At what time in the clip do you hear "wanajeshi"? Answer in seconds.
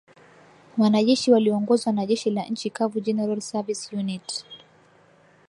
0.77-1.31